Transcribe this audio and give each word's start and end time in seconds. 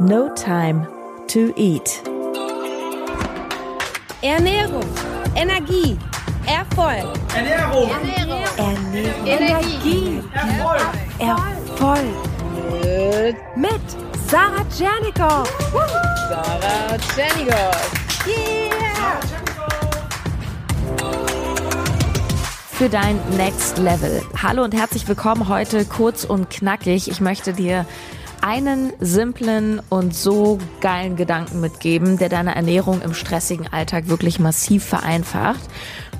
No 0.00 0.28
Time 0.34 0.88
to 1.28 1.52
Eat. 1.56 2.02
Ernährung, 4.22 4.82
Energie, 5.36 5.96
Erfolg. 6.46 7.06
Ernährung, 7.32 7.90
Ernährung, 7.90 8.42
Ernährung. 8.56 9.26
Energie, 9.26 10.20
Erfolg. 10.32 10.82
Erfolg. 11.20 12.00
mit 13.54 13.80
Sarah 14.28 14.64
Tschernikow. 14.68 15.48
Sarah 16.28 16.98
Tschernigow. 16.98 17.92
Yeah! 18.26 19.20
Für 22.72 22.88
dein 22.88 23.20
Next 23.36 23.78
Level. 23.78 24.22
Hallo 24.42 24.64
und 24.64 24.74
herzlich 24.74 25.06
willkommen 25.06 25.48
heute 25.48 25.84
kurz 25.84 26.24
und 26.24 26.50
knackig. 26.50 27.08
Ich 27.08 27.20
möchte 27.20 27.52
dir 27.52 27.86
einen 28.44 28.92
simplen 29.00 29.80
und 29.88 30.14
so 30.14 30.58
geilen 30.82 31.16
Gedanken 31.16 31.62
mitgeben, 31.62 32.18
der 32.18 32.28
deine 32.28 32.54
Ernährung 32.54 33.00
im 33.00 33.14
stressigen 33.14 33.72
Alltag 33.72 34.08
wirklich 34.08 34.38
massiv 34.38 34.84
vereinfacht. 34.84 35.62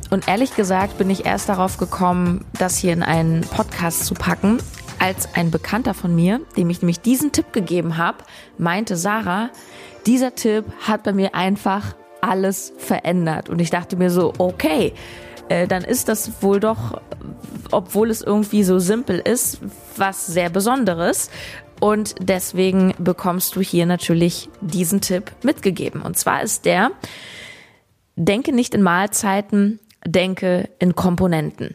Und 0.09 0.27
ehrlich 0.27 0.57
gesagt 0.57 0.97
bin 0.97 1.11
ich 1.11 1.27
erst 1.27 1.51
darauf 1.51 1.77
gekommen, 1.77 2.47
das 2.59 2.79
hier 2.79 2.95
in 2.95 3.03
einen 3.03 3.43
Podcast 3.43 4.07
zu 4.07 4.15
packen, 4.15 4.57
als 4.99 5.35
ein 5.35 5.51
Bekannter 5.51 5.93
von 5.93 6.15
mir, 6.15 6.41
dem 6.57 6.71
ich 6.71 6.81
nämlich 6.81 7.01
diesen 7.01 7.33
Tipp 7.33 7.53
gegeben 7.53 7.99
habe, 7.99 8.25
meinte 8.57 8.97
Sarah, 8.97 9.51
dieser 10.07 10.35
Tipp 10.35 10.65
hat 10.81 11.03
bei 11.03 11.13
mir 11.13 11.35
einfach 11.35 11.95
alles 12.23 12.73
verändert. 12.79 13.51
Und 13.51 13.61
ich 13.61 13.69
dachte 13.69 13.97
mir 13.97 14.09
so, 14.09 14.33
okay, 14.39 14.95
äh, 15.51 15.67
dann 15.67 15.85
ist 15.85 16.09
das 16.09 16.43
wohl 16.43 16.59
doch, 16.59 17.03
obwohl 17.71 18.11
es 18.11 18.23
irgendwie 18.23 18.65
so 18.65 18.79
simpel 18.79 19.19
ist, 19.19 19.59
was 19.97 20.27
sehr 20.27 20.49
Besonderes. 20.49 21.29
Und 21.85 22.15
deswegen 22.19 22.95
bekommst 22.97 23.57
du 23.57 23.61
hier 23.61 23.85
natürlich 23.85 24.49
diesen 24.63 25.03
Tipp 25.03 25.33
mitgegeben. 25.43 26.01
Und 26.01 26.17
zwar 26.17 26.41
ist 26.41 26.65
der, 26.65 26.93
denke 28.17 28.55
nicht 28.55 28.75
in 28.75 28.81
Mahlzeiten, 28.81 29.81
denke 30.07 30.71
in 30.79 30.95
Komponenten. 30.95 31.75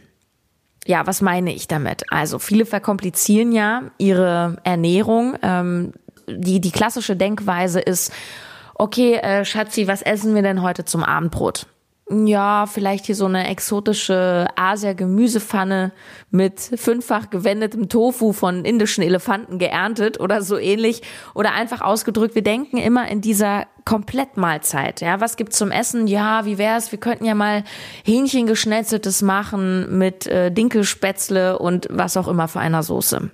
Ja, 0.87 1.05
was 1.05 1.21
meine 1.21 1.53
ich 1.53 1.67
damit? 1.67 2.11
Also 2.11 2.39
viele 2.39 2.65
verkomplizieren 2.65 3.51
ja 3.51 3.83
ihre 3.99 4.57
Ernährung. 4.63 5.37
Ähm, 5.43 5.93
die, 6.27 6.59
die 6.59 6.71
klassische 6.71 7.15
Denkweise 7.15 7.79
ist, 7.79 8.11
okay, 8.73 9.13
äh, 9.17 9.45
Schatzi, 9.45 9.87
was 9.87 10.01
essen 10.01 10.33
wir 10.33 10.41
denn 10.41 10.63
heute 10.63 10.85
zum 10.85 11.03
Abendbrot? 11.03 11.67
Ja, 12.11 12.65
vielleicht 12.65 13.05
hier 13.05 13.13
so 13.13 13.27
eine 13.27 13.47
exotische 13.47 14.47
Asia-Gemüsepfanne 14.55 15.91
mit 16.31 16.59
fünffach 16.59 17.29
gewendetem 17.29 17.87
Tofu 17.87 18.33
von 18.33 18.65
indischen 18.65 19.03
Elefanten 19.03 19.59
geerntet 19.59 20.19
oder 20.19 20.41
so 20.41 20.57
ähnlich. 20.57 21.03
Oder 21.35 21.53
einfach 21.53 21.81
ausgedrückt, 21.81 22.33
wir 22.33 22.41
denken 22.41 22.77
immer 22.77 23.07
in 23.09 23.21
dieser 23.21 23.67
Komplettmahlzeit. 23.85 25.01
Ja, 25.01 25.21
was 25.21 25.37
gibt's 25.37 25.59
zum 25.59 25.69
Essen? 25.69 26.07
Ja, 26.07 26.45
wie 26.45 26.57
wär's? 26.57 26.91
Wir 26.91 26.99
könnten 26.99 27.25
ja 27.25 27.35
mal 27.35 27.63
Hähnchengeschnetzeltes 28.03 29.21
machen 29.21 29.99
mit 29.99 30.25
äh, 30.25 30.51
Dinkelspätzle 30.51 31.59
und 31.59 31.87
was 31.91 32.17
auch 32.17 32.27
immer 32.27 32.47
für 32.47 32.59
einer 32.59 32.81
Soße. 32.81 33.29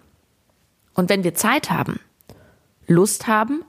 Und 0.95 1.09
wenn 1.09 1.23
wir 1.23 1.33
Zeit 1.33 1.69
haben, 1.69 2.01
Lust 2.87 3.27
haben, 3.27 3.63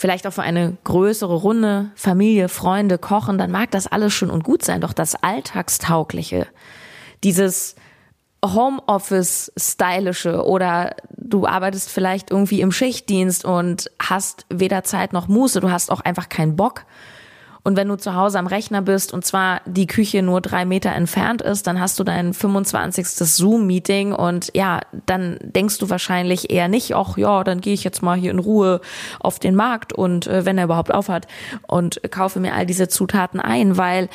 vielleicht 0.00 0.26
auch 0.26 0.32
für 0.32 0.42
eine 0.42 0.78
größere 0.84 1.34
Runde, 1.34 1.90
Familie, 1.94 2.48
Freunde 2.48 2.96
kochen, 2.96 3.36
dann 3.36 3.50
mag 3.50 3.70
das 3.70 3.86
alles 3.86 4.14
schön 4.14 4.30
und 4.30 4.44
gut 4.44 4.64
sein. 4.64 4.80
Doch 4.80 4.94
das 4.94 5.14
Alltagstaugliche, 5.14 6.46
dieses 7.22 7.76
Homeoffice-stylische 8.42 10.46
oder 10.46 10.96
du 11.18 11.46
arbeitest 11.46 11.90
vielleicht 11.90 12.30
irgendwie 12.30 12.62
im 12.62 12.72
Schichtdienst 12.72 13.44
und 13.44 13.90
hast 14.02 14.46
weder 14.48 14.84
Zeit 14.84 15.12
noch 15.12 15.28
Muße, 15.28 15.60
du 15.60 15.70
hast 15.70 15.92
auch 15.92 16.00
einfach 16.00 16.30
keinen 16.30 16.56
Bock. 16.56 16.86
Und 17.62 17.76
wenn 17.76 17.88
du 17.88 17.96
zu 17.96 18.14
Hause 18.14 18.38
am 18.38 18.46
Rechner 18.46 18.82
bist 18.82 19.12
und 19.12 19.24
zwar 19.24 19.60
die 19.66 19.86
Küche 19.86 20.22
nur 20.22 20.40
drei 20.40 20.64
Meter 20.64 20.92
entfernt 20.92 21.42
ist, 21.42 21.66
dann 21.66 21.80
hast 21.80 21.98
du 21.98 22.04
dein 22.04 22.32
25. 22.32 23.06
Zoom-Meeting 23.06 24.12
und 24.12 24.50
ja, 24.54 24.80
dann 25.06 25.38
denkst 25.42 25.78
du 25.78 25.90
wahrscheinlich 25.90 26.50
eher 26.50 26.68
nicht, 26.68 26.94
ach 26.94 27.16
ja, 27.16 27.44
dann 27.44 27.60
gehe 27.60 27.74
ich 27.74 27.84
jetzt 27.84 28.02
mal 28.02 28.18
hier 28.18 28.30
in 28.30 28.38
Ruhe 28.38 28.80
auf 29.18 29.38
den 29.38 29.54
Markt 29.54 29.92
und 29.92 30.26
äh, 30.26 30.44
wenn 30.44 30.58
er 30.58 30.64
überhaupt 30.64 30.92
aufhat 30.92 31.26
und 31.66 32.00
kaufe 32.10 32.40
mir 32.40 32.54
all 32.54 32.66
diese 32.66 32.88
Zutaten 32.88 33.40
ein, 33.40 33.76
weil 33.76 34.08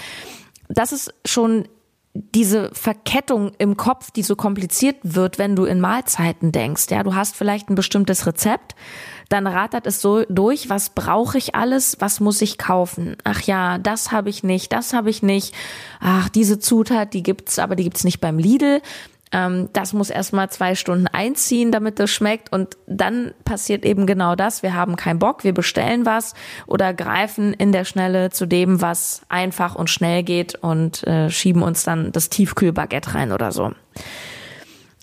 das 0.67 0.91
ist 0.91 1.13
schon 1.25 1.67
diese 2.15 2.71
Verkettung 2.73 3.51
im 3.57 3.75
Kopf, 3.75 4.09
die 4.11 4.23
so 4.23 4.35
kompliziert 4.35 4.95
wird, 5.03 5.37
wenn 5.37 5.55
du 5.55 5.65
in 5.65 5.81
Mahlzeiten 5.81 6.53
denkst. 6.53 6.85
Ja, 6.89 7.03
du 7.03 7.13
hast 7.13 7.35
vielleicht 7.35 7.69
ein 7.69 7.75
bestimmtes 7.75 8.25
Rezept, 8.25 8.73
dann 9.29 9.47
rattert 9.47 9.87
es 9.87 10.01
so 10.01 10.23
durch, 10.25 10.69
was 10.69 10.89
brauche 10.91 11.37
ich 11.37 11.55
alles, 11.55 11.97
was 11.99 12.19
muss 12.19 12.41
ich 12.41 12.57
kaufen? 12.57 13.15
Ach 13.23 13.41
ja, 13.41 13.77
das 13.77 14.11
habe 14.11 14.29
ich 14.29 14.43
nicht, 14.43 14.71
das 14.73 14.93
habe 14.93 15.09
ich 15.09 15.23
nicht. 15.23 15.53
Ach, 15.99 16.29
diese 16.29 16.59
Zutat, 16.59 17.13
die 17.13 17.23
gibt's, 17.23 17.59
aber 17.59 17.75
die 17.75 17.83
gibt's 17.83 18.03
nicht 18.03 18.21
beim 18.21 18.37
Lidl. 18.37 18.81
Ähm, 19.31 19.69
das 19.73 19.93
muss 19.93 20.09
erstmal 20.09 20.49
zwei 20.49 20.75
Stunden 20.75 21.07
einziehen, 21.07 21.71
damit 21.71 21.99
das 21.99 22.11
schmeckt. 22.11 22.51
Und 22.51 22.77
dann 22.87 23.33
passiert 23.43 23.83
eben 23.83 24.05
genau 24.05 24.35
das. 24.35 24.63
Wir 24.63 24.73
haben 24.73 24.95
keinen 24.95 25.19
Bock, 25.19 25.43
wir 25.43 25.53
bestellen 25.53 26.05
was 26.05 26.33
oder 26.67 26.93
greifen 26.93 27.53
in 27.53 27.71
der 27.71 27.85
Schnelle 27.85 28.29
zu 28.29 28.45
dem, 28.45 28.81
was 28.81 29.21
einfach 29.27 29.75
und 29.75 29.89
schnell 29.89 30.23
geht 30.23 30.55
und 30.55 31.05
äh, 31.07 31.29
schieben 31.29 31.63
uns 31.63 31.83
dann 31.83 32.11
das 32.11 32.29
Tiefkühlbaguette 32.29 33.13
rein 33.15 33.31
oder 33.31 33.51
so. 33.51 33.71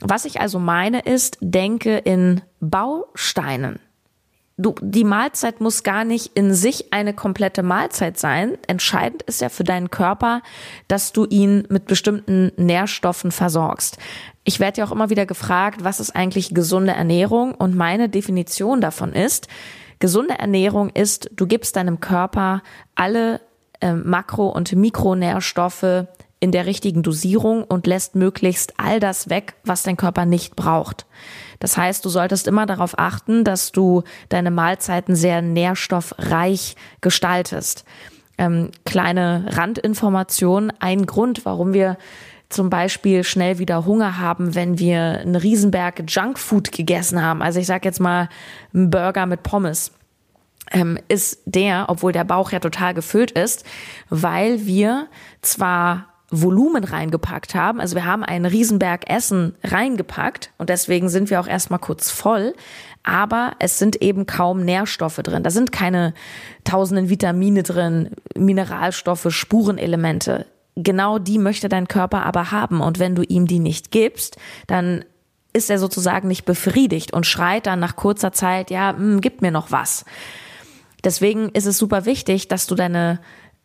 Was 0.01 0.25
ich 0.25 0.41
also 0.41 0.59
meine 0.59 1.01
ist, 1.01 1.39
denke 1.41 1.99
in 1.99 2.41
Bausteinen. 2.61 3.79
Du, 4.59 4.75
die 4.83 5.05
Mahlzeit 5.05 5.61
muss 5.61 5.83
gar 5.83 6.05
nicht 6.05 6.33
in 6.35 6.53
sich 6.53 6.93
eine 6.93 7.15
komplette 7.15 7.63
Mahlzeit 7.63 8.19
sein. 8.19 8.59
Entscheidend 8.67 9.23
ist 9.23 9.41
ja 9.41 9.49
für 9.49 9.65
deinen 9.65 9.91
Körper, 9.91 10.43
dass 10.89 11.13
du 11.13 11.25
ihn 11.25 11.67
mit 11.71 11.87
bestimmten 11.87 12.53
Nährstoffen 12.57 13.33
versorgst. 13.33 13.97
Ich 14.45 14.61
werde 14.61 14.81
ja 14.81 14.87
auch 14.87 14.93
immer 14.93 15.09
wieder 15.09 15.25
gefragt, 15.25 15.85
was 15.85 16.01
ist 16.01 16.15
eigentlich 16.15 16.53
gesunde 16.53 16.93
Ernährung? 16.93 17.55
Und 17.55 17.75
meine 17.75 18.09
Definition 18.11 18.81
davon 18.81 19.15
ist, 19.15 19.49
gesunde 20.01 20.39
Ernährung 20.39 20.91
ist, 20.91 21.31
du 21.35 21.47
gibst 21.47 21.77
deinem 21.77 22.01
Körper 22.01 22.63
alle 22.95 23.41
äh, 23.81 23.95
Makro- 23.95 24.49
und 24.49 24.73
Mikronährstoffe 24.73 26.07
in 26.43 26.51
der 26.51 26.67
richtigen 26.67 27.05
Dosierung 27.05 27.63
und 27.63 27.87
lässt 27.87 28.17
möglichst 28.17 28.75
all 28.77 28.99
das 28.99 29.31
weg, 29.31 29.55
was 29.63 29.85
dein 29.85 29.97
Körper 29.97 30.27
nicht 30.27 30.57
braucht. 30.57 31.07
Das 31.61 31.77
heißt, 31.77 32.05
du 32.05 32.09
solltest 32.09 32.49
immer 32.49 32.67
darauf 32.67 32.99
achten, 32.99 33.45
dass 33.45 33.71
du 33.71 34.03
deine 34.29 34.51
Mahlzeiten 34.51 35.15
sehr 35.15 35.41
nährstoffreich 35.41 36.75
gestaltest. 37.01 37.85
Ähm, 38.39 38.73
kleine 38.85 39.47
Randinformation. 39.51 40.73
Ein 40.81 41.07
Grund, 41.07 41.45
warum 41.45 41.75
wir 41.75 41.97
zum 42.49 42.71
Beispiel 42.71 43.23
schnell 43.23 43.61
wieder 43.61 43.87
Hunger 43.87 44.19
haben, 44.19 44.57
wenn 44.57 44.81
wir 44.81 45.21
einen 45.21 45.37
Riesenberg 45.37 46.03
Junkfood 46.09 46.73
gegessen 46.73 47.23
haben. 47.23 47.41
Also 47.41 47.61
ich 47.61 47.67
sage 47.69 47.89
jetzt 47.89 48.01
mal 48.01 48.29
einen 48.75 48.91
Burger 48.91 49.27
mit 49.27 49.45
Pommes 49.45 49.93
ähm, 50.73 50.99
ist 51.07 51.39
der, 51.45 51.85
obwohl 51.89 52.11
der 52.11 52.25
Bauch 52.25 52.51
ja 52.51 52.59
total 52.59 52.95
gefüllt 52.95 53.31
ist, 53.31 53.65
weil 54.11 54.67
wir 54.67 55.07
zwar 55.41 56.12
Volumen 56.33 56.83
reingepackt 56.83 57.55
haben. 57.55 57.81
Also 57.81 57.95
wir 57.95 58.07
haben 58.07 58.25
einen 58.25 58.47
Riesenberg 58.47 59.09
Essen 59.09 59.55
reingepackt 59.63 60.51
und 60.59 60.71
deswegen 60.71 61.09
sind 61.09 61.31
wir 61.31 61.41
auch 61.41 61.47
erstmal 61.47 61.79
kurz 61.79 62.11
voll. 62.11 62.55
Aber 63.05 63.53
es 63.59 63.79
sind 63.79 64.01
eben 64.01 64.27
kaum 64.27 64.65
Nährstoffe 64.65 65.17
drin. 65.17 65.43
Da 65.43 65.51
sind 65.51 65.73
keine 65.73 66.15
tausenden 66.65 67.09
Vitamine 67.09 67.63
drin, 67.63 68.11
Mineralstoffe, 68.37 69.27
Spurenelemente. 69.29 70.47
Genau 70.77 71.19
die 71.19 71.39
möchte 71.39 71.69
dein 71.69 71.89
Körper 71.89 72.25
aber 72.25 72.51
haben. 72.51 72.81
Und 72.81 72.99
wenn 72.99 73.15
du 73.15 73.23
ihm 73.23 73.47
die 73.47 73.59
nicht 73.59 73.91
gibst, 73.91 74.37
dann 74.67 75.05
ist 75.53 75.69
er 75.69 75.79
sozusagen 75.79 76.29
nicht 76.29 76.45
befriedigt 76.45 77.13
und 77.13 77.27
schreit 77.27 77.67
dann 77.67 77.81
nach 77.81 77.97
kurzer 77.97 78.33
Zeit, 78.33 78.71
ja, 78.71 78.93
mh, 78.93 78.99
hm, 78.99 79.21
gib 79.21 79.43
mir 79.43 79.51
noch 79.51 79.71
was. 79.71 80.05
Deswegen 81.05 81.49
ist 81.51 81.67
es 81.67 81.79
super 81.79 82.07
wichtig, 82.07 82.49
dass 82.49 82.67
du 82.67 82.75
deine 82.75 83.19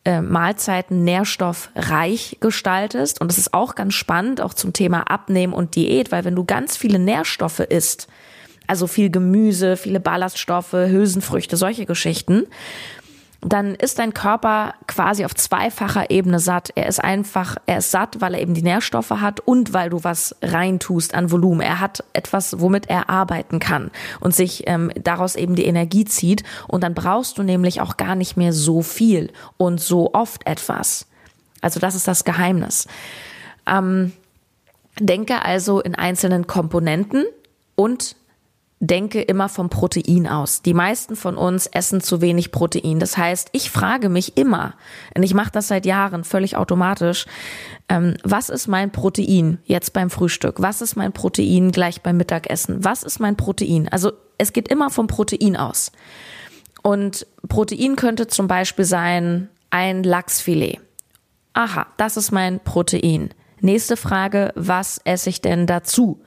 äh, 0.08 0.22
Mahlzeiten 0.22 1.04
nährstoffreich 1.04 2.38
gestaltest. 2.40 3.20
Und 3.20 3.30
das 3.30 3.36
ist 3.36 3.52
auch 3.52 3.74
ganz 3.74 3.92
spannend, 3.92 4.40
auch 4.40 4.54
zum 4.54 4.72
Thema 4.72 5.02
Abnehmen 5.02 5.52
und 5.52 5.76
Diät, 5.76 6.10
weil 6.10 6.24
wenn 6.24 6.34
du 6.34 6.46
ganz 6.46 6.78
viele 6.78 6.98
Nährstoffe 6.98 7.60
isst, 7.60 8.08
also 8.66 8.86
viel 8.86 9.10
Gemüse, 9.10 9.76
viele 9.76 10.00
Ballaststoffe, 10.00 10.72
Hülsenfrüchte, 10.72 11.58
solche 11.58 11.84
Geschichten, 11.84 12.46
dann 13.40 13.76
ist 13.76 14.00
dein 14.00 14.14
Körper 14.14 14.74
quasi 14.88 15.24
auf 15.24 15.34
zweifacher 15.34 16.10
Ebene 16.10 16.40
satt. 16.40 16.70
Er 16.74 16.88
ist 16.88 17.02
einfach, 17.02 17.56
er 17.66 17.78
ist 17.78 17.92
satt, 17.92 18.20
weil 18.20 18.34
er 18.34 18.40
eben 18.40 18.54
die 18.54 18.62
Nährstoffe 18.62 19.10
hat 19.10 19.38
und 19.40 19.72
weil 19.72 19.90
du 19.90 20.02
was 20.02 20.34
reintust 20.42 21.14
an 21.14 21.30
Volumen. 21.30 21.60
Er 21.60 21.78
hat 21.78 22.02
etwas, 22.14 22.60
womit 22.60 22.90
er 22.90 23.08
arbeiten 23.08 23.60
kann 23.60 23.92
und 24.18 24.34
sich 24.34 24.64
ähm, 24.66 24.90
daraus 25.00 25.36
eben 25.36 25.54
die 25.54 25.66
Energie 25.66 26.04
zieht. 26.04 26.42
Und 26.66 26.82
dann 26.82 26.94
brauchst 26.94 27.38
du 27.38 27.44
nämlich 27.44 27.80
auch 27.80 27.96
gar 27.96 28.16
nicht 28.16 28.36
mehr 28.36 28.52
so 28.52 28.82
viel 28.82 29.32
und 29.56 29.80
so 29.80 30.14
oft 30.14 30.44
etwas. 30.44 31.06
Also 31.60 31.78
das 31.78 31.94
ist 31.94 32.08
das 32.08 32.24
Geheimnis. 32.24 32.88
Ähm, 33.66 34.12
denke 34.98 35.44
also 35.44 35.80
in 35.80 35.94
einzelnen 35.94 36.48
Komponenten 36.48 37.24
und 37.76 38.16
denke 38.80 39.20
immer 39.20 39.48
vom 39.48 39.70
Protein 39.70 40.28
aus. 40.28 40.62
Die 40.62 40.74
meisten 40.74 41.16
von 41.16 41.36
uns 41.36 41.66
essen 41.66 42.00
zu 42.00 42.20
wenig 42.20 42.52
Protein. 42.52 43.00
Das 43.00 43.16
heißt, 43.16 43.48
ich 43.52 43.70
frage 43.70 44.08
mich 44.08 44.36
immer, 44.36 44.74
und 45.16 45.24
ich 45.24 45.34
mache 45.34 45.50
das 45.50 45.68
seit 45.68 45.84
Jahren 45.84 46.22
völlig 46.24 46.56
automatisch, 46.56 47.26
ähm, 47.88 48.16
was 48.22 48.48
ist 48.48 48.68
mein 48.68 48.92
Protein 48.92 49.58
jetzt 49.64 49.92
beim 49.92 50.10
Frühstück? 50.10 50.62
Was 50.62 50.80
ist 50.80 50.96
mein 50.96 51.12
Protein 51.12 51.72
gleich 51.72 52.02
beim 52.02 52.18
Mittagessen? 52.18 52.84
Was 52.84 53.02
ist 53.02 53.18
mein 53.18 53.36
Protein? 53.36 53.88
Also 53.88 54.12
es 54.38 54.52
geht 54.52 54.68
immer 54.68 54.90
vom 54.90 55.08
Protein 55.08 55.56
aus. 55.56 55.90
Und 56.82 57.26
Protein 57.48 57.96
könnte 57.96 58.28
zum 58.28 58.46
Beispiel 58.46 58.84
sein 58.84 59.48
ein 59.70 60.04
Lachsfilet. 60.04 60.80
Aha, 61.52 61.86
das 61.96 62.16
ist 62.16 62.30
mein 62.30 62.60
Protein. 62.60 63.30
Nächste 63.60 63.96
Frage, 63.96 64.52
was 64.54 65.00
esse 65.04 65.30
ich 65.30 65.40
denn 65.40 65.66
dazu? 65.66 66.20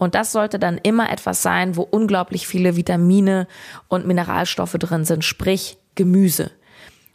Und 0.00 0.14
das 0.14 0.32
sollte 0.32 0.58
dann 0.58 0.78
immer 0.78 1.12
etwas 1.12 1.42
sein, 1.42 1.76
wo 1.76 1.82
unglaublich 1.82 2.46
viele 2.46 2.74
Vitamine 2.74 3.46
und 3.86 4.06
Mineralstoffe 4.06 4.72
drin 4.72 5.04
sind, 5.04 5.26
sprich 5.26 5.76
Gemüse. 5.94 6.50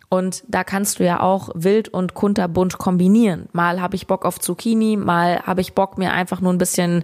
Und 0.07 0.43
da 0.47 0.63
kannst 0.63 0.99
du 0.99 1.03
ja 1.03 1.19
auch 1.19 1.49
wild 1.55 1.89
und 1.89 2.13
kunterbunt 2.13 2.77
kombinieren. 2.77 3.49
Mal 3.53 3.81
habe 3.81 3.95
ich 3.95 4.05
Bock 4.05 4.23
auf 4.23 4.39
Zucchini, 4.39 4.97
mal 4.97 5.41
habe 5.41 5.61
ich 5.61 5.73
Bock, 5.73 5.97
mir 5.97 6.13
einfach 6.13 6.41
nur 6.41 6.53
ein 6.53 6.59
bisschen 6.59 7.03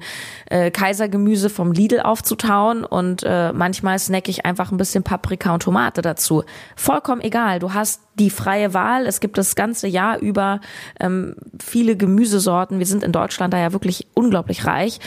äh, 0.51 0.69
Kaisergemüse 0.69 1.49
vom 1.49 1.71
Lidl 1.71 2.01
aufzutauen 2.01 2.85
und 2.85 3.23
äh, 3.23 3.51
manchmal 3.51 3.97
snack 3.97 4.29
ich 4.29 4.45
einfach 4.45 4.71
ein 4.71 4.77
bisschen 4.77 5.01
Paprika 5.01 5.51
und 5.51 5.63
Tomate 5.63 6.03
dazu. 6.03 6.43
Vollkommen 6.75 7.21
egal. 7.21 7.57
Du 7.57 7.73
hast 7.73 8.03
die 8.19 8.29
freie 8.29 8.75
Wahl. 8.75 9.07
Es 9.07 9.19
gibt 9.19 9.39
das 9.39 9.55
ganze 9.55 9.87
Jahr 9.87 10.19
über 10.19 10.61
ähm, 10.99 11.35
viele 11.59 11.97
Gemüsesorten. 11.97 12.77
Wir 12.77 12.85
sind 12.85 13.03
in 13.03 13.11
Deutschland 13.11 13.51
da 13.51 13.57
ja 13.57 13.73
wirklich 13.73 14.05
unglaublich 14.13 14.67
reich. 14.67 14.99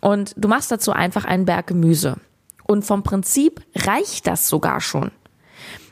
Und 0.00 0.34
du 0.36 0.48
machst 0.48 0.70
dazu 0.70 0.92
einfach 0.92 1.24
einen 1.24 1.44
Berg 1.44 1.66
Gemüse. 1.68 2.16
Und 2.64 2.84
vom 2.84 3.02
Prinzip 3.02 3.62
reicht 3.74 4.26
das 4.26 4.48
sogar 4.48 4.80
schon. 4.80 5.10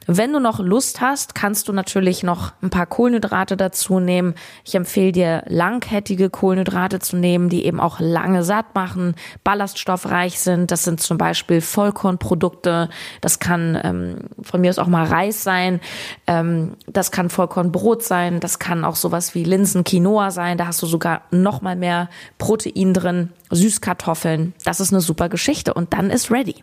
Wenn 0.06 0.32
du 0.32 0.38
noch 0.38 0.60
Lust 0.60 1.00
hast, 1.00 1.34
kannst 1.34 1.66
du 1.66 1.72
natürlich 1.72 2.22
noch 2.22 2.52
ein 2.62 2.70
paar 2.70 2.86
Kohlenhydrate 2.86 3.56
dazu 3.56 3.98
nehmen. 3.98 4.34
Ich 4.64 4.76
empfehle 4.76 5.10
dir 5.10 5.42
langkettige 5.46 6.30
Kohlenhydrate 6.30 7.00
zu 7.00 7.16
nehmen, 7.16 7.48
die 7.48 7.64
eben 7.64 7.80
auch 7.80 7.98
lange 7.98 8.44
satt 8.44 8.74
machen, 8.74 9.16
ballaststoffreich 9.42 10.38
sind. 10.38 10.70
Das 10.70 10.84
sind 10.84 11.00
zum 11.00 11.18
Beispiel 11.18 11.60
Vollkornprodukte. 11.60 12.88
Das 13.20 13.40
kann 13.40 13.78
ähm, 13.82 14.16
von 14.42 14.60
mir 14.60 14.70
aus 14.70 14.78
auch 14.78 14.86
mal 14.86 15.04
Reis 15.04 15.42
sein. 15.42 15.80
Ähm, 16.28 16.76
das 16.86 17.10
kann 17.10 17.28
Vollkornbrot 17.28 18.04
sein. 18.04 18.38
Das 18.38 18.60
kann 18.60 18.84
auch 18.84 18.96
sowas 18.96 19.34
wie 19.34 19.42
Linsen, 19.42 19.82
Quinoa 19.82 20.30
sein. 20.30 20.56
Da 20.56 20.68
hast 20.68 20.80
du 20.82 20.86
sogar 20.86 21.22
noch 21.32 21.62
mal 21.62 21.74
mehr 21.74 22.08
Protein 22.38 22.94
drin. 22.94 23.30
Süßkartoffeln. 23.50 24.54
Das 24.64 24.80
ist 24.80 24.92
eine 24.92 25.00
super 25.00 25.28
Geschichte. 25.28 25.74
Und 25.74 25.92
dann 25.94 26.10
ist 26.10 26.30
ready. 26.30 26.62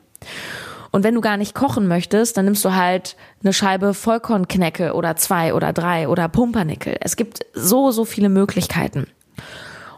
Und 0.93 1.03
wenn 1.03 1.15
du 1.15 1.21
gar 1.21 1.37
nicht 1.37 1.55
kochen 1.55 1.87
möchtest, 1.87 2.37
dann 2.37 2.45
nimmst 2.45 2.63
du 2.63 2.75
halt 2.75 3.15
eine 3.41 3.51
Scheibe 3.51 3.95
Vollkornknecke 3.95 4.93
oder 4.93 5.15
zwei 5.15 5.55
oder 5.55 5.73
drei 5.73 6.07
oder 6.07 6.29
Pumpernickel. 6.29 6.97
Es 7.01 7.15
gibt 7.15 7.39
so, 7.55 7.89
so 7.89 8.05
viele 8.05 8.29
Möglichkeiten. 8.29 9.07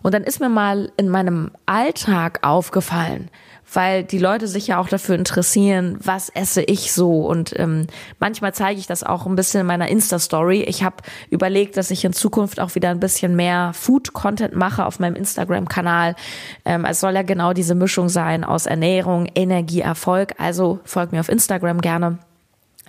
Und 0.01 0.13
dann 0.13 0.23
ist 0.23 0.39
mir 0.39 0.47
mal 0.47 0.93
in 0.95 1.09
meinem 1.09 1.51
Alltag 1.65 2.39
aufgefallen, 2.47 3.29
weil 3.75 4.03
die 4.03 4.19
Leute 4.19 4.47
sich 4.47 4.67
ja 4.67 4.79
auch 4.79 4.87
dafür 4.87 5.15
interessieren, 5.15 5.97
was 6.01 6.29
esse 6.29 6.61
ich 6.61 6.91
so. 6.93 7.25
Und 7.25 7.57
ähm, 7.59 7.87
manchmal 8.19 8.53
zeige 8.53 8.79
ich 8.79 8.87
das 8.87 9.03
auch 9.03 9.25
ein 9.25 9.35
bisschen 9.35 9.61
in 9.61 9.67
meiner 9.67 9.89
Insta-Story. 9.89 10.61
Ich 10.63 10.83
habe 10.83 10.97
überlegt, 11.29 11.77
dass 11.77 11.91
ich 11.91 12.05
in 12.05 12.13
Zukunft 12.13 12.59
auch 12.59 12.75
wieder 12.75 12.89
ein 12.89 12.99
bisschen 12.99 13.35
mehr 13.35 13.71
Food-Content 13.73 14.55
mache 14.55 14.85
auf 14.85 14.99
meinem 14.99 15.15
Instagram-Kanal. 15.15 16.15
Ähm, 16.63 16.85
es 16.85 16.99
soll 16.99 17.13
ja 17.13 17.23
genau 17.23 17.53
diese 17.53 17.75
Mischung 17.75 18.09
sein 18.09 18.43
aus 18.43 18.65
Ernährung, 18.65 19.27
Energie, 19.35 19.81
Erfolg. 19.81 20.33
Also 20.37 20.79
folgt 20.85 21.11
mir 21.11 21.19
auf 21.19 21.29
Instagram 21.29 21.81
gerne. 21.81 22.19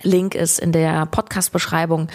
Link 0.03 0.35
ist 0.35 0.59
in 0.59 0.71
der 0.71 1.05
Podcast-Beschreibung. 1.07 2.07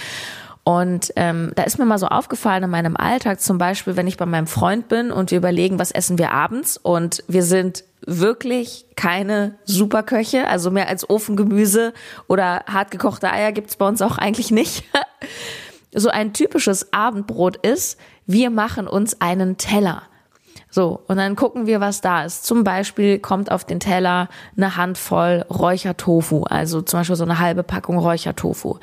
Und 0.65 1.13
ähm, 1.17 1.53
da 1.57 1.65
ist 1.65 1.79
mir 1.79 1.85
mal 1.85 1.99
so 1.99 2.07
aufgefallen 2.07 2.63
in 2.63 2.71
meinem 2.71 2.97
Alltag, 2.97 3.41
zum 3.41 3.59
Beispiel, 3.59 3.97
wenn 3.97 4.07
ich 4.07 4.17
bei 4.17 4.27
meinem 4.27 4.47
Freund 4.47 4.87
bin 4.89 5.11
und 5.11 5.33
wir 5.33 5.39
überlegen, 5.39 5.81
was 5.81 5.91
essen 5.91 6.19
wir 6.19 6.31
abends 6.31 6.77
und 6.77 7.25
wir 7.27 7.43
sind 7.43 7.85
wirklich 8.07 8.87
keine 8.97 9.59
Superköche, 9.65 10.47
also 10.47 10.71
mehr 10.71 10.89
als 10.89 11.09
Ofengemüse 11.09 11.93
oder 12.29 12.65
hartgekochte 12.67 13.31
Eier 13.31 13.53
gibt's 13.53 13.77
bei 13.77 13.87
uns 13.87 14.03
auch 14.03 14.19
eigentlich 14.19 14.51
nicht. 14.51 14.85
so 15.95 16.09
ein 16.09 16.33
typisches 16.33 16.93
Abendbrot 16.93 17.57
ist, 17.59 17.99
wir 18.27 18.51
machen 18.51 18.87
uns 18.87 19.21
einen 19.21 19.57
Teller. 19.57 20.03
So, 20.75 21.03
und 21.07 21.19
dann 21.19 21.37
gucken 21.37 21.67
wir, 21.67 21.81
was 21.81 22.01
da 22.01 22.25
ist. 22.25 22.47
Zum 22.47 22.65
Beispiel 22.65 23.19
kommt 23.19 23.53
auf 23.53 23.67
den 23.67 23.79
Teller 23.79 24.31
eine 24.57 24.79
Handvoll 24.79 25.45
Räuchertofu, 25.51 26.45
also 26.45 26.81
zum 26.81 27.01
Beispiel 27.01 27.17
so 27.17 27.25
eine 27.25 27.39
halbe 27.39 27.63
Packung 27.63 27.99
Räuchertofu. 27.99 28.79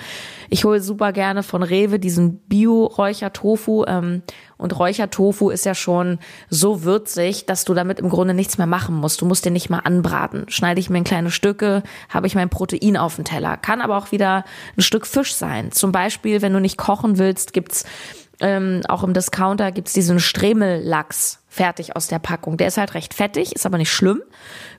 Ich 0.52 0.66
hole 0.66 0.82
super 0.82 1.14
gerne 1.14 1.42
von 1.42 1.64
Rewe 1.64 1.98
diesen 1.98 2.38
Bio-Räuchertofu. 2.42 3.86
Ähm, 3.88 4.22
und 4.60 4.78
Räuchertofu 4.78 5.50
ist 5.50 5.66
ja 5.66 5.74
schon 5.74 6.20
so 6.50 6.84
würzig, 6.84 7.46
dass 7.46 7.64
du 7.64 7.74
damit 7.74 7.98
im 8.00 8.10
Grunde 8.10 8.34
nichts 8.34 8.58
mehr 8.58 8.68
machen 8.68 8.94
musst. 8.94 9.22
Du 9.22 9.26
musst 9.26 9.46
den 9.46 9.54
nicht 9.54 9.70
mal 9.70 9.80
anbraten. 9.80 10.46
Schneide 10.50 10.82
ich 10.82 10.90
mir 10.90 10.98
in 10.98 11.06
kleine 11.06 11.32
Stücke, 11.32 11.82
habe 12.10 12.28
ich 12.28 12.36
mein 12.36 12.50
Protein 12.50 12.98
auf 12.98 13.16
dem 13.16 13.24
Teller. 13.24 13.56
Kann 13.56 13.80
aber 13.80 13.98
auch 13.98 14.12
wieder 14.12 14.44
ein 14.78 14.82
Stück 14.82 15.08
Fisch 15.08 15.34
sein. 15.34 15.72
Zum 15.72 15.94
Beispiel, 15.94 16.42
wenn 16.42 16.52
du 16.52 16.60
nicht 16.60 16.78
kochen 16.78 17.18
willst, 17.18 17.54
gibt's 17.54 17.86
ähm, 18.42 18.82
auch 18.88 19.04
im 19.04 19.14
Discounter 19.14 19.72
gibt's 19.72 19.94
diesen 19.94 20.20
Stremellachs 20.20 21.40
fertig 21.48 21.96
aus 21.96 22.08
der 22.08 22.20
Packung. 22.20 22.58
Der 22.58 22.68
ist 22.68 22.78
halt 22.78 22.94
recht 22.94 23.14
fettig, 23.14 23.54
ist 23.54 23.66
aber 23.66 23.78
nicht 23.78 23.92
schlimm. 23.92 24.22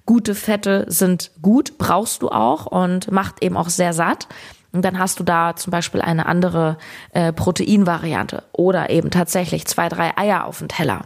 Gute 0.06 0.34
Fette 0.34 0.84
sind 0.88 1.30
gut, 1.40 1.78
brauchst 1.78 2.22
du 2.22 2.28
auch 2.28 2.66
und 2.66 3.10
macht 3.10 3.42
eben 3.42 3.56
auch 3.56 3.68
sehr 3.68 3.92
satt. 3.92 4.28
Und 4.72 4.84
dann 4.84 4.98
hast 4.98 5.18
du 5.18 5.24
da 5.24 5.56
zum 5.56 5.70
Beispiel 5.70 6.00
eine 6.00 6.26
andere 6.26 6.78
äh, 7.12 7.32
Proteinvariante 7.32 8.44
oder 8.52 8.90
eben 8.90 9.10
tatsächlich 9.10 9.66
zwei, 9.66 9.88
drei 9.88 10.16
Eier 10.16 10.44
auf 10.44 10.58
dem 10.58 10.68
Teller. 10.68 11.02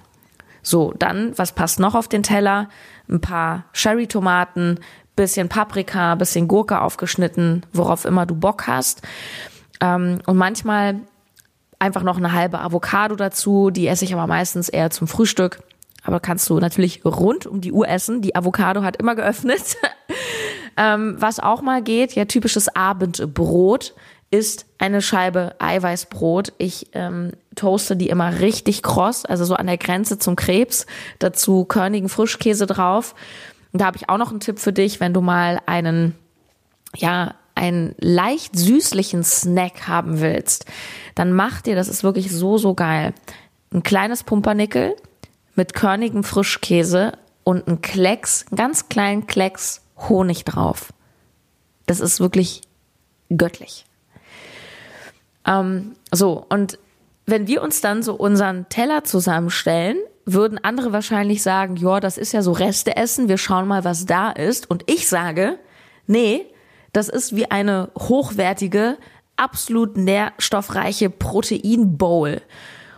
So, 0.63 0.93
dann, 0.99 1.37
was 1.37 1.53
passt 1.53 1.81
noch 1.81 1.95
auf 1.95 2.09
den 2.09 2.23
Teller? 2.23 2.69
Ein 3.09 3.21
paar 3.21 3.65
Cherry-Tomaten, 3.73 4.81
bisschen 5.17 5.49
Paprika, 5.49 6.15
bisschen 6.15 6.49
Gurke 6.49 6.81
aufgeschnitten, 6.81 7.65
worauf 7.73 8.05
immer 8.05 8.27
du 8.27 8.35
Bock 8.35 8.67
hast. 8.67 9.03
Ähm, 9.81 10.21
und 10.27 10.37
manchmal 10.37 11.01
einfach 11.79 12.03
noch 12.03 12.17
eine 12.17 12.33
halbe 12.33 12.61
Avocado 12.61 13.15
dazu. 13.15 13.71
Die 13.71 13.87
esse 13.87 14.05
ich 14.05 14.15
aber 14.15 14.27
meistens 14.27 14.69
eher 14.69 14.91
zum 14.91 15.07
Frühstück. 15.07 15.61
Aber 16.03 16.21
kannst 16.21 16.49
du 16.51 16.59
natürlich 16.59 17.05
rund 17.05 17.47
um 17.47 17.61
die 17.61 17.73
Uhr 17.73 17.89
essen. 17.89 18.21
Die 18.21 18.37
Avocado 18.37 18.83
hat 18.83 18.97
immer 18.97 19.15
geöffnet. 19.15 19.77
ähm, 20.77 21.17
was 21.19 21.41
auch 21.41 21.63
mal 21.63 21.83
geht, 21.83 22.15
ja, 22.15 22.25
typisches 22.25 22.75
Abendbrot 22.75 23.95
ist 24.31 24.67
eine 24.79 25.01
Scheibe 25.01 25.55
Eiweißbrot. 25.61 26.55
Ich 26.59 26.89
ähm, 26.93 27.33
toaste 27.55 27.97
die 27.97 28.09
immer 28.09 28.41
richtig 28.41 28.83
kross, 28.83 29.25
also 29.25 29.45
so 29.45 29.55
an 29.55 29.67
der 29.67 29.79
Grenze 29.79 30.19
zum 30.19 30.35
Krebs. 30.35 30.87
Dazu 31.21 31.65
körnigen 31.65 32.09
Frischkäse 32.09 32.67
drauf. 32.67 33.15
Und 33.73 33.81
da 33.81 33.87
habe 33.87 33.97
ich 33.97 34.09
auch 34.09 34.19
noch 34.19 34.31
einen 34.31 34.41
Tipp 34.41 34.59
für 34.59 34.73
dich, 34.73 34.99
wenn 34.99 35.15
du 35.15 35.21
mal 35.21 35.61
einen, 35.67 36.17
ja, 36.97 37.35
einen 37.55 37.95
leicht 38.01 38.57
süßlichen 38.57 39.23
Snack 39.23 39.87
haben 39.87 40.21
willst, 40.21 40.67
dann 41.15 41.33
mach 41.33 41.61
dir, 41.61 41.77
das 41.77 41.89
ist 41.89 42.03
wirklich 42.03 42.33
so, 42.33 42.59
so 42.59 42.75
geil, 42.75 43.15
ein 43.73 43.85
kleines 43.85 44.25
Pumpernickel 44.25 44.97
mit 45.55 45.75
körnigem 45.75 46.25
Frischkäse 46.25 47.13
und 47.45 47.69
ein 47.69 47.81
Klecks, 47.81 48.47
einen 48.49 48.57
ganz 48.57 48.89
kleinen 48.89 49.27
Klecks 49.29 49.84
Honig 50.09 50.45
drauf. 50.45 50.93
Das 51.87 52.01
ist 52.01 52.21
wirklich 52.21 52.63
göttlich. 53.35 53.85
Ähm, 55.47 55.97
so, 56.11 56.45
und 56.49 56.79
wenn 57.27 57.47
wir 57.47 57.63
uns 57.63 57.81
dann 57.81 58.03
so 58.03 58.15
unseren 58.15 58.69
Teller 58.69 59.05
zusammenstellen, 59.05 59.97
würden 60.27 60.63
andere 60.63 60.93
wahrscheinlich 60.93 61.43
sagen, 61.43 61.77
ja, 61.77 62.01
das 62.01 62.17
ist 62.19 62.33
ja 62.33 62.43
so 62.43 62.53
Resteessen, 62.53 63.29
wir 63.29 63.39
schauen 63.39 63.69
mal, 63.69 63.85
was 63.85 64.07
da 64.07 64.31
ist. 64.31 64.71
Und 64.71 64.85
ich 64.91 65.09
sage, 65.09 65.59
nee, 66.07 66.47
das 66.93 67.09
ist 67.09 67.37
wie 67.37 67.51
eine 67.51 67.91
hochwertige, 67.99 68.97
absolut 69.37 69.97
nährstoffreiche 69.97 71.11
Proteinbowl. 71.11 72.41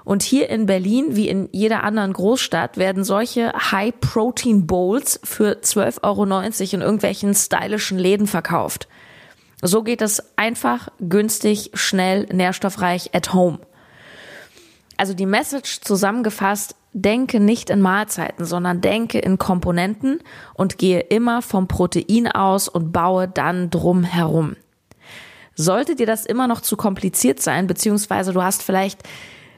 Und 0.06 0.22
hier 0.22 0.48
in 0.50 0.66
Berlin, 0.66 1.16
wie 1.16 1.28
in 1.28 1.48
jeder 1.50 1.82
anderen 1.82 2.12
Großstadt, 2.12 2.76
werden 2.76 3.02
solche 3.02 3.52
High-Protein-Bowls 3.52 5.18
für 5.24 5.58
12,90 5.60 6.02
Euro 6.04 6.22
in 6.22 6.80
irgendwelchen 6.80 7.34
stylischen 7.34 7.98
Läden 7.98 8.28
verkauft. 8.28 8.86
So 9.62 9.82
geht 9.82 10.02
es 10.02 10.22
einfach, 10.36 10.90
günstig, 11.00 11.72
schnell, 11.74 12.26
nährstoffreich 12.32 13.16
at 13.16 13.34
home. 13.34 13.58
Also 14.96 15.12
die 15.12 15.26
Message 15.26 15.80
zusammengefasst, 15.80 16.76
denke 16.92 17.40
nicht 17.40 17.68
in 17.68 17.80
Mahlzeiten, 17.80 18.44
sondern 18.44 18.80
denke 18.80 19.18
in 19.18 19.38
Komponenten 19.38 20.20
und 20.54 20.78
gehe 20.78 21.00
immer 21.00 21.42
vom 21.42 21.66
Protein 21.66 22.28
aus 22.28 22.68
und 22.68 22.92
baue 22.92 23.26
dann 23.26 23.70
drum 23.70 24.04
herum. 24.04 24.54
Sollte 25.56 25.96
dir 25.96 26.06
das 26.06 26.26
immer 26.26 26.46
noch 26.46 26.60
zu 26.60 26.76
kompliziert 26.76 27.42
sein, 27.42 27.66
beziehungsweise 27.66 28.32
du 28.32 28.40
hast 28.44 28.62
vielleicht 28.62 29.02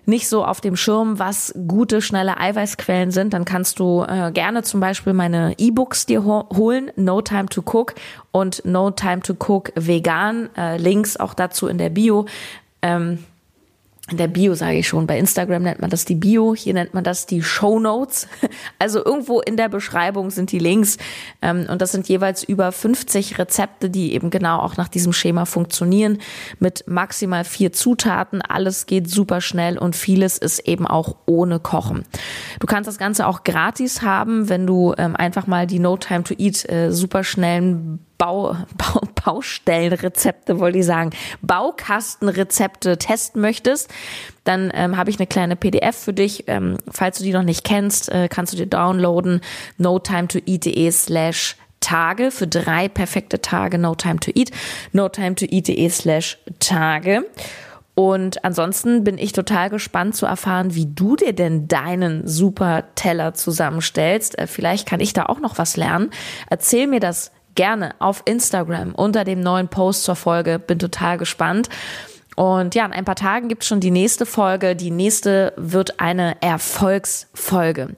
nicht 0.09 0.29
so 0.29 0.45
auf 0.45 0.61
dem 0.61 0.75
Schirm, 0.75 1.19
was 1.19 1.55
gute, 1.69 2.01
schnelle 2.01 2.39
Eiweißquellen 2.39 3.11
sind, 3.11 3.35
dann 3.35 3.45
kannst 3.45 3.79
du 3.79 4.05
äh, 4.09 4.33
gerne 4.33 4.63
zum 4.63 4.81
Beispiel 4.81 5.13
meine 5.13 5.55
E-Books 5.59 6.07
dir 6.07 6.25
ho 6.25 6.49
holen, 6.57 6.91
No 6.97 7.21
Time 7.21 7.47
to 7.47 7.61
Cook 7.61 7.95
und 8.33 8.65
No 8.65 8.91
Time 8.91 9.21
to 9.21 9.35
Cook 9.35 9.71
Vegan. 9.75 10.49
Äh, 10.57 10.79
Links 10.79 11.17
auch 11.19 11.35
dazu 11.35 11.69
in 11.69 11.79
der 11.79 11.91
Bio. 11.91 12.27
Ähm, 12.81 13.25
in 14.11 14.17
der 14.17 14.29
Bio 14.29 14.55
sage 14.55 14.79
ich 14.79 14.89
schon, 14.89 15.07
bei 15.07 15.19
Instagram 15.19 15.63
nennt 15.63 15.81
man 15.81 15.91
das 15.91 16.05
die 16.05 16.15
Bio, 16.15 16.55
hier 16.55 16.75
nennt 16.75 16.95
man 16.95 17.05
das 17.05 17.27
die 17.27 17.43
Show 17.43 17.79
Notes. 17.79 18.29
Also 18.81 19.05
irgendwo 19.05 19.41
in 19.41 19.57
der 19.57 19.69
Beschreibung 19.69 20.31
sind 20.31 20.53
die 20.53 20.59
Links 20.59 20.99
ähm, 21.43 21.67
und 21.69 21.83
das 21.83 21.93
sind 21.93 22.09
jeweils 22.09 22.45
über 22.45 22.71
50 22.71 23.39
Rezepte, 23.39 23.91
die 23.91 24.15
eben 24.15 24.31
genau 24.31 24.61
auch 24.61 24.77
nach 24.77 24.89
diesem 24.89 25.13
Schema 25.13 25.47
funktionieren, 25.47 26.19
mit 26.61 26.85
maximal 26.87 27.45
vier 27.45 27.73
Zutaten. 27.73 28.41
Alles 28.41 28.87
geht 28.87 29.11
super 29.11 29.41
schnell 29.41 29.79
und 29.79 29.97
vieles 29.97 30.39
ist 30.39 30.61
eben 30.61 30.87
auch 30.87 31.17
ohne 31.27 31.61
Kochen. 31.61 32.05
Du 32.61 32.67
kannst 32.67 32.89
das 32.89 32.99
Ganze 32.99 33.27
auch 33.27 33.43
gratis 33.43 34.03
haben, 34.03 34.49
wenn 34.49 34.67
du 34.67 34.95
ähm, 34.97 35.17
einfach 35.17 35.47
mal 35.47 35.67
die 35.67 35.81
No 35.81 35.97
Time 35.97 36.23
to 36.23 36.35
Eat 36.39 36.69
äh, 36.69 36.93
super 36.93 37.25
schnellen 37.25 38.01
Bau, 38.19 38.57
Bau, 38.77 39.01
Baustellenrezepte, 39.25 40.59
wollte 40.59 40.79
ich 40.79 40.87
sagen, 40.87 41.11
Baukastenrezepte 41.43 42.99
testen 42.99 43.41
möchtest, 43.41 43.91
dann 44.45 44.71
ähm, 44.75 44.97
habe 44.97 45.11
ich 45.11 45.19
eine 45.19 45.27
kleine 45.27 45.57
PDF 45.57 45.97
für 45.97 46.13
dich. 46.13 46.45
Ähm, 46.49 46.77
falls 46.91 47.19
du 47.19 47.25
die 47.25 47.33
noch 47.33 47.43
nicht 47.43 47.65
kennst, 47.65 48.09
äh, 48.11 48.29
kannst 48.29 48.53
du 48.53 48.57
dir 48.57 48.67
downloaden. 48.67 49.41
No 49.77 49.99
time 49.99 50.29
to 50.29 50.39
eat.de 50.45 50.91
slash 50.91 51.57
Tage 51.81 52.31
für 52.31 52.47
drei 52.47 52.89
perfekte 52.89 53.41
Tage. 53.41 53.79
No 53.79 53.95
time 53.95 54.19
to 54.19 54.33
eat. 54.35 54.51
No 54.93 55.09
time 55.09 55.35
to 55.37 55.47
eat.de 55.49 55.89
slash 55.91 56.39
Tage. 56.59 57.25
Und 57.95 58.45
ansonsten 58.45 59.03
bin 59.03 59.19
ich 59.19 59.33
total 59.33 59.71
gespannt 59.71 60.15
zu 60.15 60.25
erfahren, 60.25 60.77
wie 60.77 60.87
du 60.87 61.17
dir 61.17 61.33
denn 61.33 61.67
deinen 61.67 62.29
super 62.29 62.85
Teller 62.95 63.35
zusammenstellst. 63.35 64.39
Äh, 64.39 64.47
vielleicht 64.47 64.89
kann 64.89 65.01
ich 65.01 65.13
da 65.13 65.27
auch 65.27 65.41
noch 65.41 65.59
was 65.59 65.77
lernen. 65.77 66.11
Erzähl 66.49 66.87
mir 66.87 67.01
das 67.01 67.33
gerne 67.55 67.95
auf 67.99 68.23
Instagram 68.25 68.95
unter 68.95 69.25
dem 69.25 69.41
neuen 69.41 69.69
Post 69.69 70.05
zur 70.05 70.17
Folge. 70.17 70.59
Bin 70.59 70.79
total 70.79 71.19
gespannt. 71.19 71.69
Und 72.37 72.77
ja, 72.77 72.87
in 72.87 72.93
ein 72.93 73.05
paar 73.05 73.17
Tagen 73.17 73.49
gibt 73.49 73.63
es 73.65 73.69
schon 73.69 73.81
die 73.81 73.91
nächste 73.91 74.25
Folge. 74.25 74.77
Die 74.77 74.93
nächste 74.93 75.53
wird 75.57 75.99
eine 75.99 76.41
Erfolgsfolge. 76.41 77.97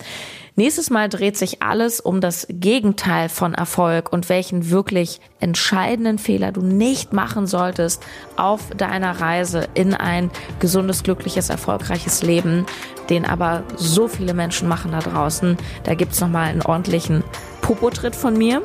Nächstes 0.56 0.90
Mal 0.90 1.08
dreht 1.08 1.36
sich 1.36 1.62
alles 1.62 2.00
um 2.00 2.20
das 2.20 2.46
Gegenteil 2.50 3.28
von 3.28 3.54
Erfolg 3.54 4.12
und 4.12 4.28
welchen 4.28 4.70
wirklich 4.70 5.20
entscheidenden 5.40 6.18
Fehler 6.18 6.52
du 6.52 6.62
nicht 6.62 7.12
machen 7.12 7.46
solltest 7.46 8.02
auf 8.36 8.70
deiner 8.76 9.20
Reise 9.20 9.68
in 9.74 9.94
ein 9.94 10.30
gesundes, 10.58 11.02
glückliches, 11.02 11.50
erfolgreiches 11.50 12.22
Leben, 12.22 12.66
den 13.10 13.24
aber 13.24 13.62
so 13.76 14.08
viele 14.08 14.34
Menschen 14.34 14.68
machen 14.68 14.92
da 14.92 14.98
draußen. 14.98 15.56
Da 15.84 15.94
gibt's 15.94 16.20
nochmal 16.20 16.48
einen 16.48 16.62
ordentlichen 16.62 17.24
Popotritt 17.60 18.16
von 18.16 18.36
mir. 18.36 18.62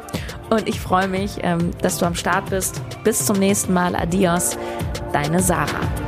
Und 0.50 0.70
ich 0.70 0.80
freue 0.80 1.08
mich, 1.08 1.38
ähm, 1.42 1.72
dass 1.82 1.98
du 1.98 2.06
am 2.06 2.16
Start 2.16 2.50
bist. 2.50 2.82
Bis 3.04 3.25
zum 3.25 3.38
nächsten 3.40 3.74
Mal. 3.74 3.96
Adios. 3.96 4.58
Deine 5.12 5.42
Sarah. 5.42 6.05